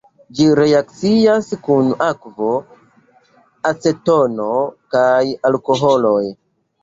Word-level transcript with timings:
Ĝi 0.37 0.45
reakcias 0.59 1.49
kun 1.65 1.91
akvo, 2.05 2.47
acetono 3.71 4.49
kaj 4.95 5.21
alkoholoj. 5.51 6.25